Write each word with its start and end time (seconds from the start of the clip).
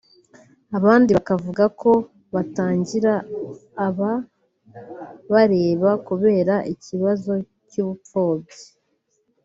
abandi 0.77 1.09
bakavuga 1.17 1.63
ko 1.81 1.91
batangira 2.33 3.13
aba 3.87 4.11
barera 5.31 5.89
kubera 6.07 6.55
ikibazo 6.73 7.31
cy’ubupfubyi 7.69 8.61